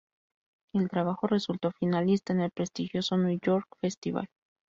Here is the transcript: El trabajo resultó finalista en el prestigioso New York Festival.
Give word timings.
El 0.73 0.89
trabajo 0.89 1.27
resultó 1.27 1.69
finalista 1.69 2.33
en 2.33 2.41
el 2.41 2.49
prestigioso 2.49 3.17
New 3.17 3.37
York 3.39 3.67
Festival. 3.81 4.27